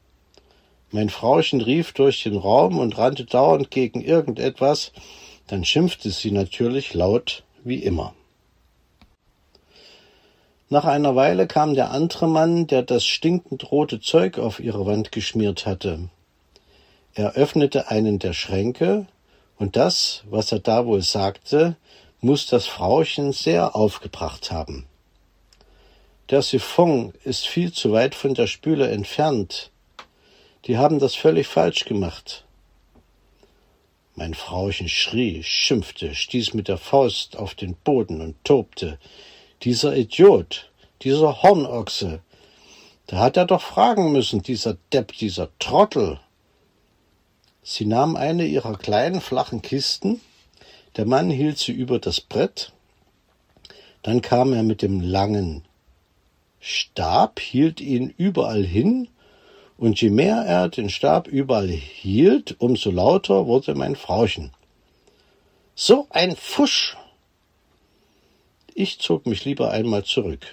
Mein 0.94 1.08
Frauchen 1.08 1.60
rief 1.60 1.92
durch 1.92 2.22
den 2.22 2.36
Raum 2.36 2.78
und 2.78 2.96
rannte 2.96 3.24
dauernd 3.24 3.72
gegen 3.72 4.00
irgendetwas, 4.00 4.92
dann 5.48 5.64
schimpfte 5.64 6.12
sie 6.12 6.30
natürlich 6.30 6.94
laut 6.94 7.42
wie 7.64 7.82
immer. 7.82 8.14
Nach 10.68 10.84
einer 10.84 11.16
Weile 11.16 11.48
kam 11.48 11.74
der 11.74 11.90
andere 11.90 12.28
Mann, 12.28 12.68
der 12.68 12.84
das 12.84 13.04
stinkend 13.04 13.72
rote 13.72 13.98
Zeug 13.98 14.38
auf 14.38 14.60
ihre 14.60 14.86
Wand 14.86 15.10
geschmiert 15.10 15.66
hatte. 15.66 16.10
Er 17.14 17.32
öffnete 17.32 17.88
einen 17.88 18.20
der 18.20 18.32
Schränke, 18.32 19.08
und 19.58 19.74
das, 19.74 20.22
was 20.30 20.52
er 20.52 20.60
da 20.60 20.86
wohl 20.86 21.02
sagte, 21.02 21.76
muss 22.20 22.46
das 22.46 22.66
Frauchen 22.66 23.32
sehr 23.32 23.74
aufgebracht 23.74 24.52
haben. 24.52 24.86
Der 26.30 26.42
Siphon 26.42 27.14
ist 27.24 27.48
viel 27.48 27.72
zu 27.72 27.90
weit 27.90 28.14
von 28.14 28.34
der 28.34 28.46
Spüle 28.46 28.88
entfernt. 28.88 29.72
Die 30.66 30.78
haben 30.78 30.98
das 30.98 31.14
völlig 31.14 31.46
falsch 31.46 31.84
gemacht. 31.84 32.44
Mein 34.14 34.32
Frauchen 34.32 34.88
schrie, 34.88 35.42
schimpfte, 35.42 36.14
stieß 36.14 36.54
mit 36.54 36.68
der 36.68 36.78
Faust 36.78 37.36
auf 37.36 37.54
den 37.54 37.74
Boden 37.74 38.20
und 38.20 38.42
tobte. 38.44 38.98
Dieser 39.62 39.96
Idiot, 39.96 40.70
dieser 41.02 41.42
Hornochse, 41.42 42.20
da 43.06 43.18
hat 43.18 43.36
er 43.36 43.44
doch 43.44 43.60
fragen 43.60 44.12
müssen, 44.12 44.42
dieser 44.42 44.78
Depp, 44.92 45.12
dieser 45.12 45.50
Trottel. 45.58 46.20
Sie 47.62 47.84
nahm 47.84 48.16
eine 48.16 48.46
ihrer 48.46 48.78
kleinen 48.78 49.20
flachen 49.20 49.60
Kisten, 49.60 50.20
der 50.96 51.06
Mann 51.06 51.28
hielt 51.28 51.58
sie 51.58 51.72
über 51.72 51.98
das 51.98 52.20
Brett, 52.20 52.72
dann 54.02 54.22
kam 54.22 54.52
er 54.52 54.62
mit 54.62 54.80
dem 54.80 55.00
langen 55.00 55.64
Stab, 56.60 57.40
hielt 57.40 57.80
ihn 57.80 58.14
überall 58.16 58.64
hin 58.64 59.08
und 59.76 60.00
je 60.00 60.10
mehr 60.10 60.44
er 60.46 60.68
den 60.68 60.88
Stab 60.88 61.28
überall 61.28 61.68
hielt, 61.68 62.56
umso 62.60 62.90
lauter 62.90 63.46
wurde 63.46 63.74
mein 63.74 63.96
Frauchen. 63.96 64.52
So 65.74 66.06
ein 66.10 66.36
Fusch! 66.36 66.96
Ich 68.74 68.98
zog 68.98 69.26
mich 69.26 69.44
lieber 69.44 69.70
einmal 69.70 70.04
zurück. 70.04 70.46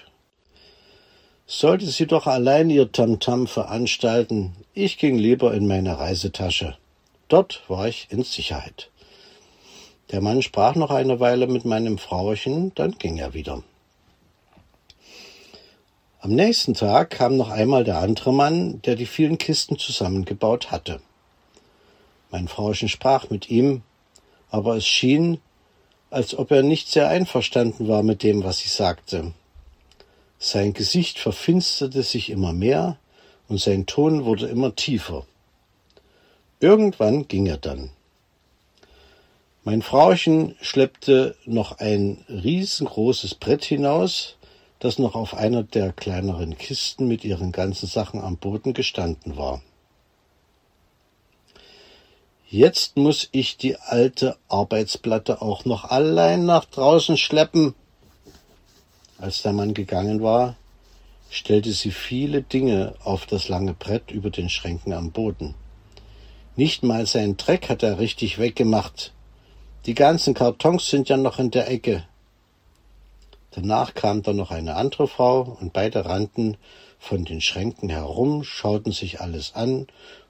Sollte 1.46 1.86
sie 1.86 2.06
doch 2.06 2.26
allein 2.26 2.70
ihr 2.70 2.90
Tamtam 2.92 3.46
veranstalten, 3.46 4.54
ich 4.74 4.98
ging 4.98 5.18
lieber 5.18 5.54
in 5.54 5.66
meine 5.66 5.98
Reisetasche. 5.98 6.76
Dort 7.28 7.62
war 7.68 7.88
ich 7.88 8.08
in 8.10 8.22
Sicherheit. 8.22 8.90
Der 10.10 10.20
Mann 10.20 10.42
sprach 10.42 10.74
noch 10.74 10.90
eine 10.90 11.20
Weile 11.20 11.46
mit 11.46 11.64
meinem 11.64 11.98
Frauchen, 11.98 12.74
dann 12.74 12.92
ging 12.98 13.18
er 13.18 13.34
wieder. 13.34 13.62
Am 16.24 16.36
nächsten 16.36 16.74
Tag 16.74 17.10
kam 17.10 17.36
noch 17.36 17.50
einmal 17.50 17.82
der 17.82 17.98
andere 17.98 18.32
Mann, 18.32 18.80
der 18.82 18.94
die 18.94 19.06
vielen 19.06 19.38
Kisten 19.38 19.76
zusammengebaut 19.76 20.70
hatte. 20.70 21.00
Mein 22.30 22.46
Frauchen 22.46 22.88
sprach 22.88 23.28
mit 23.28 23.50
ihm, 23.50 23.82
aber 24.48 24.76
es 24.76 24.86
schien, 24.86 25.40
als 26.10 26.38
ob 26.38 26.52
er 26.52 26.62
nicht 26.62 26.88
sehr 26.88 27.08
einverstanden 27.08 27.88
war 27.88 28.04
mit 28.04 28.22
dem, 28.22 28.44
was 28.44 28.60
ich 28.60 28.70
sagte. 28.70 29.32
Sein 30.38 30.74
Gesicht 30.74 31.18
verfinsterte 31.18 32.04
sich 32.04 32.30
immer 32.30 32.52
mehr 32.52 32.98
und 33.48 33.60
sein 33.60 33.86
Ton 33.86 34.24
wurde 34.24 34.46
immer 34.46 34.76
tiefer. 34.76 35.26
Irgendwann 36.60 37.26
ging 37.26 37.46
er 37.46 37.58
dann. 37.58 37.90
Mein 39.64 39.82
Frauchen 39.82 40.54
schleppte 40.60 41.34
noch 41.46 41.80
ein 41.80 42.24
riesengroßes 42.28 43.34
Brett 43.34 43.64
hinaus, 43.64 44.36
das 44.82 44.98
noch 44.98 45.14
auf 45.14 45.34
einer 45.34 45.62
der 45.62 45.92
kleineren 45.92 46.58
Kisten 46.58 47.06
mit 47.06 47.24
ihren 47.24 47.52
ganzen 47.52 47.86
Sachen 47.86 48.20
am 48.20 48.36
Boden 48.36 48.72
gestanden 48.72 49.36
war. 49.36 49.62
Jetzt 52.48 52.96
muss 52.96 53.28
ich 53.30 53.56
die 53.56 53.76
alte 53.76 54.36
Arbeitsplatte 54.48 55.40
auch 55.40 55.64
noch 55.64 55.84
allein 55.84 56.46
nach 56.46 56.64
draußen 56.64 57.16
schleppen. 57.16 57.76
Als 59.18 59.42
der 59.42 59.52
Mann 59.52 59.72
gegangen 59.72 60.20
war, 60.20 60.56
stellte 61.30 61.70
sie 61.70 61.92
viele 61.92 62.42
Dinge 62.42 62.94
auf 63.04 63.24
das 63.24 63.48
lange 63.48 63.74
Brett 63.74 64.10
über 64.10 64.30
den 64.30 64.48
Schränken 64.48 64.92
am 64.94 65.12
Boden. 65.12 65.54
Nicht 66.56 66.82
mal 66.82 67.06
seinen 67.06 67.36
Dreck 67.36 67.68
hat 67.68 67.84
er 67.84 68.00
richtig 68.00 68.40
weggemacht. 68.40 69.12
Die 69.86 69.94
ganzen 69.94 70.34
Kartons 70.34 70.90
sind 70.90 71.08
ja 71.08 71.16
noch 71.16 71.38
in 71.38 71.52
der 71.52 71.70
Ecke. 71.70 72.04
Danach 73.54 73.94
kam 73.94 74.22
dann 74.22 74.36
noch 74.36 74.50
eine 74.50 74.76
andere 74.76 75.06
Frau, 75.06 75.56
und 75.60 75.72
beide 75.72 76.06
rannten 76.06 76.56
von 76.98 77.24
den 77.24 77.40
Schränken 77.40 77.88
herum, 77.88 78.44
schauten 78.44 78.92
sich 78.92 79.20
alles 79.20 79.54
an, 79.54 79.86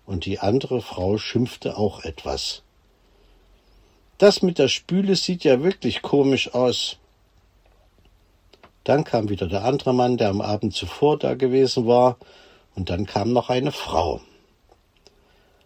und 0.07 0.25
die 0.25 0.41
andere 0.41 0.83
Frau 0.83 1.19
schimpfte 1.19 1.77
auch 1.77 2.05
etwas. 2.05 2.63
Das 4.19 4.43
mit 4.43 4.59
der 4.59 4.69
Spüle 4.69 5.17
sieht 5.17 5.45
ja 5.45 5.63
wirklich 5.63 6.03
komisch 6.03 6.55
aus. 6.55 6.99
Dann 8.85 9.05
kam 9.05 9.29
wieder 9.29 9.47
der 9.47 9.65
andere 9.65 9.95
Mann, 9.95 10.17
der 10.17 10.29
am 10.29 10.41
Abend 10.41 10.75
zuvor 10.75 11.19
da 11.19 11.35
gewesen 11.35 11.87
war, 11.87 12.19
Und 12.75 12.89
dann 12.91 13.07
kam 13.07 13.33
noch 13.33 13.51
eine 13.51 13.73
Frau. 13.73 14.21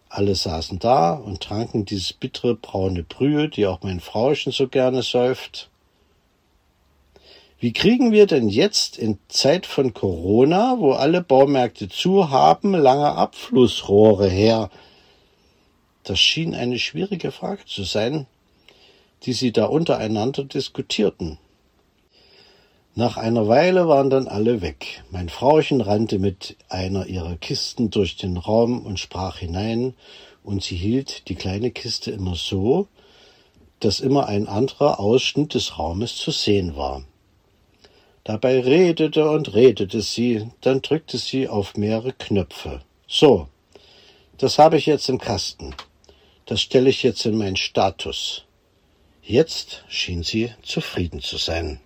Alle 0.09 0.35
saßen 0.35 0.79
da 0.79 1.13
und 1.13 1.41
tranken 1.41 1.85
dieses 1.85 2.13
bittere 2.13 2.55
braune 2.55 3.03
Brühe, 3.03 3.49
die 3.49 3.65
auch 3.65 3.81
mein 3.81 3.99
Frauchen 3.99 4.51
so 4.51 4.67
gerne 4.67 5.03
säuft. 5.03 5.69
Wie 7.59 7.73
kriegen 7.73 8.11
wir 8.11 8.27
denn 8.27 8.49
jetzt 8.49 8.99
in 8.99 9.17
Zeit 9.29 9.65
von 9.65 9.95
Corona, 9.95 10.75
wo 10.77 10.91
alle 10.91 11.23
Baumärkte 11.23 11.89
zu 11.89 12.29
haben, 12.29 12.75
lange 12.75 13.13
Abflussrohre 13.13 14.29
her? 14.29 14.69
Das 16.03 16.19
schien 16.19 16.53
eine 16.53 16.77
schwierige 16.77 17.31
Frage 17.31 17.65
zu 17.65 17.83
sein, 17.83 18.27
die 19.23 19.33
sie 19.33 19.51
da 19.51 19.65
untereinander 19.65 20.43
diskutierten. 20.43 21.39
Nach 22.93 23.17
einer 23.17 23.47
Weile 23.47 23.87
waren 23.87 24.11
dann 24.11 24.27
alle 24.27 24.61
weg. 24.61 25.03
Mein 25.09 25.27
Frauchen 25.27 25.81
rannte 25.81 26.19
mit 26.19 26.57
einer 26.69 27.07
ihrer 27.07 27.37
Kisten 27.37 27.89
durch 27.89 28.17
den 28.17 28.37
Raum 28.37 28.85
und 28.85 28.99
sprach 28.99 29.39
hinein, 29.39 29.95
und 30.43 30.61
sie 30.61 30.75
hielt 30.75 31.27
die 31.27 31.35
kleine 31.35 31.71
Kiste 31.71 32.11
immer 32.11 32.35
so, 32.35 32.87
dass 33.79 33.99
immer 33.99 34.27
ein 34.27 34.47
anderer 34.47 34.99
Ausschnitt 34.99 35.55
des 35.55 35.79
Raumes 35.79 36.17
zu 36.17 36.29
sehen 36.29 36.75
war. 36.75 37.03
Dabei 38.27 38.59
redete 38.59 39.29
und 39.29 39.53
redete 39.53 40.01
sie, 40.01 40.49
dann 40.59 40.81
drückte 40.81 41.17
sie 41.17 41.47
auf 41.47 41.77
mehrere 41.77 42.11
Knöpfe. 42.11 42.81
So, 43.07 43.47
das 44.37 44.59
habe 44.59 44.75
ich 44.75 44.85
jetzt 44.85 45.07
im 45.07 45.17
Kasten. 45.17 45.73
Das 46.45 46.59
stelle 46.59 46.89
ich 46.89 47.03
jetzt 47.03 47.25
in 47.25 47.37
meinen 47.37 47.55
Status. 47.55 48.43
Jetzt 49.21 49.85
schien 49.87 50.23
sie 50.23 50.51
zufrieden 50.61 51.21
zu 51.21 51.37
sein. 51.37 51.79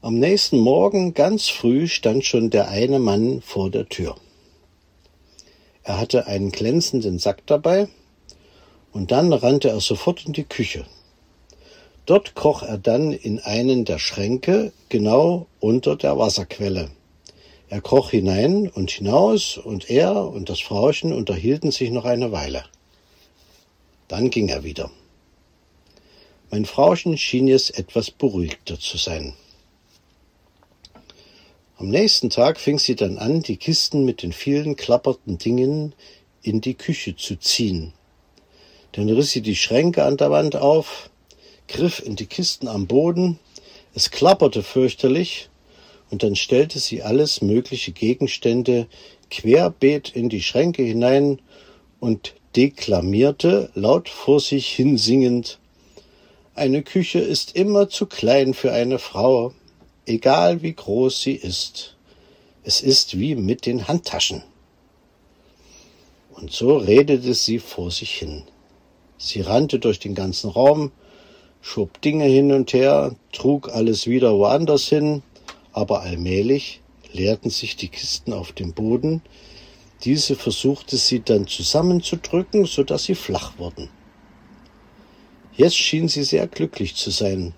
Am 0.00 0.20
nächsten 0.20 0.60
Morgen 0.60 1.12
ganz 1.12 1.48
früh 1.48 1.88
stand 1.88 2.24
schon 2.24 2.50
der 2.50 2.68
eine 2.68 3.00
Mann 3.00 3.42
vor 3.42 3.68
der 3.68 3.88
Tür. 3.88 4.14
Er 5.82 5.98
hatte 5.98 6.28
einen 6.28 6.52
glänzenden 6.52 7.18
Sack 7.18 7.44
dabei, 7.46 7.88
und 8.92 9.10
dann 9.10 9.32
rannte 9.32 9.70
er 9.70 9.80
sofort 9.80 10.24
in 10.24 10.34
die 10.34 10.44
Küche. 10.44 10.86
Dort 12.08 12.34
kroch 12.34 12.62
er 12.62 12.78
dann 12.78 13.12
in 13.12 13.38
einen 13.38 13.84
der 13.84 13.98
Schränke 13.98 14.72
genau 14.88 15.46
unter 15.60 15.94
der 15.94 16.16
Wasserquelle. 16.16 16.90
Er 17.68 17.82
kroch 17.82 18.12
hinein 18.12 18.66
und 18.66 18.90
hinaus, 18.90 19.58
und 19.58 19.90
er 19.90 20.26
und 20.26 20.48
das 20.48 20.58
Frauchen 20.58 21.12
unterhielten 21.12 21.70
sich 21.70 21.90
noch 21.90 22.06
eine 22.06 22.32
Weile. 22.32 22.64
Dann 24.08 24.30
ging 24.30 24.48
er 24.48 24.64
wieder. 24.64 24.90
Mein 26.50 26.64
Frauchen 26.64 27.18
schien 27.18 27.46
jetzt 27.46 27.78
etwas 27.78 28.10
beruhigter 28.10 28.80
zu 28.80 28.96
sein. 28.96 29.34
Am 31.76 31.90
nächsten 31.90 32.30
Tag 32.30 32.58
fing 32.58 32.78
sie 32.78 32.96
dann 32.96 33.18
an, 33.18 33.42
die 33.42 33.58
Kisten 33.58 34.06
mit 34.06 34.22
den 34.22 34.32
vielen 34.32 34.76
klappernden 34.76 35.36
Dingen 35.36 35.94
in 36.40 36.62
die 36.62 36.72
Küche 36.72 37.16
zu 37.16 37.36
ziehen. 37.36 37.92
Dann 38.92 39.10
riss 39.10 39.32
sie 39.32 39.42
die 39.42 39.56
Schränke 39.56 40.04
an 40.04 40.16
der 40.16 40.30
Wand 40.30 40.56
auf, 40.56 41.10
griff 41.68 42.02
in 42.04 42.16
die 42.16 42.26
Kisten 42.26 42.66
am 42.66 42.86
Boden, 42.86 43.38
es 43.94 44.10
klapperte 44.10 44.62
fürchterlich, 44.62 45.48
und 46.10 46.22
dann 46.22 46.36
stellte 46.36 46.78
sie 46.78 47.02
alles 47.02 47.42
mögliche 47.42 47.92
Gegenstände 47.92 48.86
querbeet 49.30 50.08
in 50.08 50.28
die 50.28 50.42
Schränke 50.42 50.82
hinein 50.82 51.40
und 52.00 52.34
deklamierte, 52.56 53.70
laut 53.74 54.08
vor 54.08 54.40
sich 54.40 54.68
hinsingend 54.72 55.58
Eine 56.54 56.82
Küche 56.82 57.20
ist 57.20 57.54
immer 57.54 57.88
zu 57.88 58.06
klein 58.06 58.52
für 58.54 58.72
eine 58.72 58.98
Frau, 58.98 59.52
egal 60.06 60.62
wie 60.62 60.72
groß 60.72 61.22
sie 61.22 61.34
ist. 61.34 61.94
Es 62.64 62.80
ist 62.80 63.18
wie 63.18 63.36
mit 63.36 63.64
den 63.64 63.86
Handtaschen. 63.86 64.42
Und 66.32 66.50
so 66.50 66.76
redete 66.76 67.34
sie 67.34 67.60
vor 67.60 67.90
sich 67.90 68.14
hin. 68.14 68.42
Sie 69.18 69.40
rannte 69.40 69.78
durch 69.78 70.00
den 70.00 70.14
ganzen 70.14 70.50
Raum, 70.50 70.90
schob 71.60 72.00
Dinge 72.00 72.24
hin 72.24 72.52
und 72.52 72.72
her, 72.72 73.14
trug 73.32 73.68
alles 73.68 74.06
wieder 74.06 74.34
woanders 74.34 74.88
hin, 74.88 75.22
aber 75.72 76.02
allmählich 76.02 76.80
leerten 77.12 77.50
sich 77.50 77.76
die 77.76 77.88
Kisten 77.88 78.32
auf 78.32 78.52
dem 78.52 78.72
Boden. 78.72 79.22
Diese 80.04 80.36
versuchte 80.36 80.96
sie 80.96 81.20
dann 81.20 81.46
zusammenzudrücken, 81.46 82.66
so 82.66 82.84
dass 82.84 83.04
sie 83.04 83.14
flach 83.14 83.58
wurden. 83.58 83.88
Jetzt 85.56 85.76
schien 85.76 86.08
sie 86.08 86.22
sehr 86.22 86.46
glücklich 86.46 86.94
zu 86.94 87.10
sein. 87.10 87.52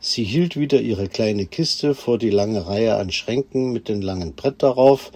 Sie 0.00 0.24
hielt 0.24 0.56
wieder 0.56 0.80
ihre 0.80 1.08
kleine 1.08 1.46
Kiste 1.46 1.94
vor 1.94 2.18
die 2.18 2.30
lange 2.30 2.66
Reihe 2.66 2.96
an 2.96 3.12
Schränken 3.12 3.72
mit 3.72 3.88
dem 3.88 4.02
langen 4.02 4.34
Brett 4.34 4.62
darauf 4.62 5.12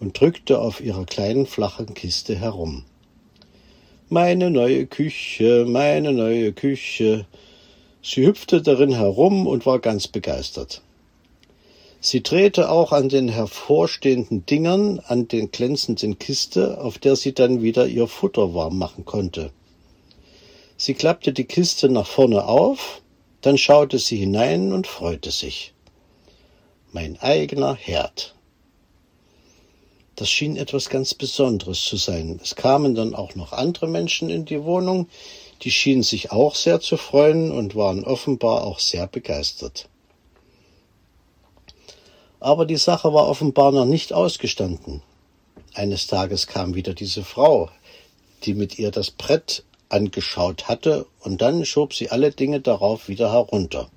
und 0.00 0.18
drückte 0.18 0.60
auf 0.60 0.80
ihrer 0.80 1.06
kleinen 1.06 1.46
flachen 1.46 1.94
Kiste 1.94 2.36
herum. 2.36 2.84
Meine 4.10 4.50
neue 4.50 4.86
Küche, 4.86 5.64
meine 5.66 6.12
neue 6.12 6.52
Küche, 6.52 7.26
Sie 8.06 8.26
hüpfte 8.26 8.60
darin 8.60 8.92
herum 8.92 9.46
und 9.46 9.64
war 9.64 9.78
ganz 9.78 10.08
begeistert. 10.08 10.82
Sie 12.02 12.22
drehte 12.22 12.70
auch 12.70 12.92
an 12.92 13.08
den 13.08 13.30
hervorstehenden 13.30 14.44
Dingern 14.44 14.98
an 14.98 15.26
den 15.26 15.50
glänzenden 15.50 16.18
Kiste, 16.18 16.82
auf 16.82 16.98
der 16.98 17.16
sie 17.16 17.32
dann 17.32 17.62
wieder 17.62 17.86
ihr 17.86 18.06
Futter 18.06 18.52
warm 18.52 18.76
machen 18.76 19.06
konnte. 19.06 19.52
Sie 20.76 20.92
klappte 20.92 21.32
die 21.32 21.46
Kiste 21.46 21.88
nach 21.88 22.06
vorne 22.06 22.44
auf, 22.44 23.00
dann 23.40 23.56
schaute 23.56 23.98
sie 23.98 24.18
hinein 24.18 24.74
und 24.74 24.86
freute 24.86 25.30
sich. 25.30 25.72
Mein 26.92 27.18
eigener 27.20 27.74
Herd. 27.74 28.34
Das 30.14 30.28
schien 30.28 30.58
etwas 30.58 30.90
ganz 30.90 31.14
Besonderes 31.14 31.82
zu 31.82 31.96
sein. 31.96 32.38
Es 32.42 32.54
kamen 32.54 32.94
dann 32.94 33.14
auch 33.14 33.34
noch 33.34 33.52
andere 33.54 33.88
Menschen 33.88 34.28
in 34.28 34.44
die 34.44 34.62
Wohnung, 34.62 35.08
die 35.64 35.70
schienen 35.70 36.02
sich 36.02 36.30
auch 36.30 36.54
sehr 36.54 36.80
zu 36.80 36.98
freuen 36.98 37.50
und 37.50 37.74
waren 37.74 38.04
offenbar 38.04 38.64
auch 38.64 38.78
sehr 38.78 39.06
begeistert. 39.06 39.88
Aber 42.38 42.66
die 42.66 42.76
Sache 42.76 43.14
war 43.14 43.26
offenbar 43.26 43.72
noch 43.72 43.86
nicht 43.86 44.12
ausgestanden. 44.12 45.02
Eines 45.72 46.06
Tages 46.06 46.46
kam 46.46 46.74
wieder 46.74 46.92
diese 46.92 47.24
Frau, 47.24 47.70
die 48.44 48.52
mit 48.52 48.78
ihr 48.78 48.90
das 48.90 49.10
Brett 49.10 49.64
angeschaut 49.88 50.68
hatte, 50.68 51.06
und 51.20 51.40
dann 51.40 51.64
schob 51.64 51.94
sie 51.94 52.10
alle 52.10 52.30
Dinge 52.30 52.60
darauf 52.60 53.08
wieder 53.08 53.32
herunter. 53.32 53.88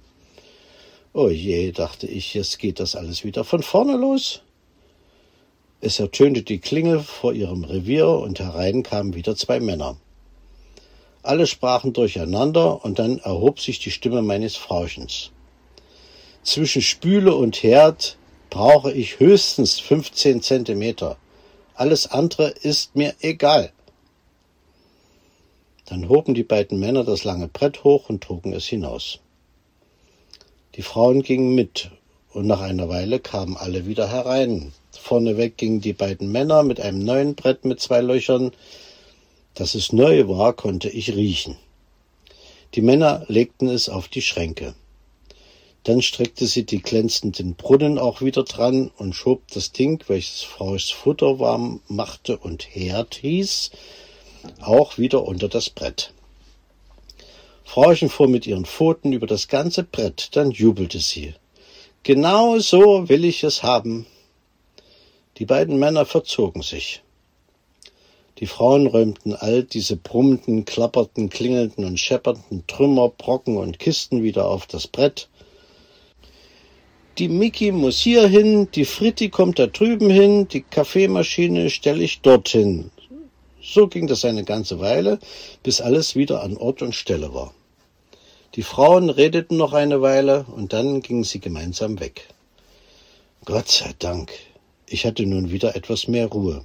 Oh 1.14 1.28
je, 1.28 1.74
dachte 1.74 2.08
ich, 2.08 2.34
jetzt 2.34 2.60
geht 2.60 2.80
das 2.80 2.96
alles 2.96 3.26
wieder 3.26 3.44
von 3.44 3.62
vorne 3.62 3.98
los. 3.98 4.42
Es 5.82 6.00
ertönte 6.00 6.44
die 6.44 6.60
Klingel 6.60 7.02
vor 7.02 7.34
ihrem 7.34 7.66
Revier, 7.66 8.08
und 8.08 8.40
herein 8.40 8.84
kamen 8.84 9.14
wieder 9.14 9.36
zwei 9.36 9.60
Männer. 9.60 9.98
Alle 11.28 11.46
sprachen 11.46 11.92
durcheinander, 11.92 12.86
und 12.86 13.00
dann 13.00 13.20
erhob 13.20 13.60
sich 13.60 13.80
die 13.80 13.92
Stimme 13.92 14.22
meines 14.22 14.56
Frauchens. 14.56 15.32
Zwischen 16.44 16.82
Spüle 16.82 17.36
und 17.36 17.62
Herd 17.64 18.18
brauche 18.50 18.94
ich 18.94 19.20
höchstens 19.20 19.80
15 19.80 20.42
Zentimeter. 20.42 21.18
Alles 21.76 22.10
andere 22.10 22.48
ist 22.48 22.96
mir 22.96 23.14
egal. 23.20 23.74
Dann 25.86 26.08
hoben 26.08 26.34
die 26.34 26.44
beiden 26.44 26.80
Männer 26.80 27.04
das 27.04 27.26
lange 27.26 27.50
Brett 27.50 27.84
hoch 27.84 28.10
und 28.10 28.24
trugen 28.24 28.54
es 28.54 28.66
hinaus. 28.66 29.20
Die 30.76 30.82
Frauen 30.82 31.24
gingen 31.24 31.56
mit, 31.56 31.92
und 32.32 32.48
nach 32.48 32.62
einer 32.62 32.88
Weile 32.88 33.20
kamen 33.20 33.58
alle 33.58 33.86
wieder 33.86 34.10
herein. 34.10 34.72
Vorneweg 34.92 35.58
gingen 35.58 35.82
die 35.82 35.94
beiden 35.94 36.32
Männer 36.32 36.64
mit 36.64 36.80
einem 36.80 37.00
neuen 37.00 37.36
Brett 37.36 37.66
mit 37.66 37.82
zwei 37.82 38.00
Löchern, 38.00 38.52
dass 39.58 39.74
es 39.74 39.92
neu 39.92 40.28
war, 40.28 40.54
konnte 40.54 40.90
ich 40.90 41.16
riechen. 41.16 41.58
Die 42.76 42.82
Männer 42.82 43.26
legten 43.28 43.70
es 43.70 43.90
auf 43.90 44.08
die 44.08 44.22
Schränke. 44.22 44.76
Dann 45.84 46.02
streckte 46.02 46.46
sie 46.46 46.64
die 46.64 46.82
glänzenden 46.82 47.56
Brunnen 47.56 47.98
auch 47.98 48.22
wieder 48.22 48.44
dran 48.44 48.92
und 48.98 49.14
schob 49.14 49.42
das 49.54 49.72
Ding, 49.72 50.04
welches 50.08 50.44
Frau's 50.44 50.92
Futter 50.92 51.40
warm 51.40 51.82
machte 51.88 52.38
und 52.38 52.68
Herd 52.76 53.16
hieß, 53.16 53.72
auch 54.62 54.98
wieder 54.98 55.26
unter 55.26 55.48
das 55.48 55.70
Brett. 55.70 56.14
Frauchen 57.64 58.10
fuhr 58.10 58.28
mit 58.28 58.46
ihren 58.46 58.66
Pfoten 58.66 59.12
über 59.12 59.28
das 59.28 59.48
ganze 59.48 59.84
Brett, 59.84 60.30
dann 60.34 60.52
jubelte 60.52 61.00
sie. 61.00 61.34
Genau 62.04 62.60
so 62.60 63.10
will 63.10 63.26
ich 63.26 63.44
es 63.44 63.64
haben. 63.64 64.06
Die 65.38 65.46
beiden 65.46 65.80
Männer 65.80 66.06
verzogen 66.06 66.62
sich. 66.62 67.02
Die 68.40 68.46
Frauen 68.46 68.86
räumten 68.86 69.34
all 69.34 69.64
diese 69.64 69.96
brummenden, 69.96 70.66
klapperten, 70.66 71.30
klingelnden 71.30 71.86
und 71.86 72.00
scheppernden 72.00 72.68
Trümmer, 72.68 73.10
Brocken 73.10 73.58
und 73.58 73.80
Kisten 73.80 74.22
wieder 74.22 74.48
auf 74.48 74.68
das 74.68 74.88
Brett. 74.88 75.28
Die 77.18 77.30
Mickey 77.30 77.72
muss 77.72 78.00
hier 78.00 78.28
hin, 78.28 78.70
die 78.76 78.86
Fritti 78.86 79.30
kommt 79.30 79.58
da 79.58 79.66
drüben 79.66 80.12
hin, 80.12 80.48
die 80.48 80.62
Kaffeemaschine 80.62 81.72
stelle 81.72 82.04
ich 82.04 82.22
dorthin. 82.22 82.92
So 83.60 83.88
ging 83.88 84.06
das 84.06 84.24
eine 84.24 84.44
ganze 84.44 84.80
Weile, 84.80 85.18
bis 85.64 85.82
alles 85.82 86.16
wieder 86.16 86.44
an 86.44 86.58
Ort 86.58 86.84
und 86.84 86.94
Stelle 86.94 87.34
war. 87.34 87.56
Die 88.54 88.62
Frauen 88.62 89.10
redeten 89.10 89.58
noch 89.58 89.74
eine 89.74 90.02
Weile 90.02 90.46
und 90.56 90.74
dann 90.74 91.02
gingen 91.02 91.24
sie 91.24 91.40
gemeinsam 91.40 92.00
weg. 92.00 92.28
Gott 93.46 93.68
sei 93.68 93.94
Dank, 93.98 94.32
Ich 94.90 95.06
hatte 95.06 95.26
nun 95.26 95.52
wieder 95.52 95.76
etwas 95.76 96.08
mehr 96.08 96.28
Ruhe. 96.28 96.64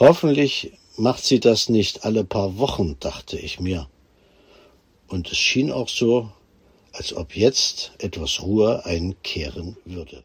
Hoffentlich 0.00 0.72
macht 0.96 1.22
sie 1.22 1.40
das 1.40 1.68
nicht 1.68 2.06
alle 2.06 2.24
paar 2.24 2.56
Wochen, 2.56 2.98
dachte 3.00 3.38
ich 3.38 3.60
mir. 3.60 3.86
Und 5.08 5.30
es 5.30 5.36
schien 5.36 5.70
auch 5.70 5.90
so, 5.90 6.32
als 6.92 7.14
ob 7.14 7.36
jetzt 7.36 7.92
etwas 7.98 8.40
Ruhe 8.40 8.86
einkehren 8.86 9.76
würde. 9.84 10.24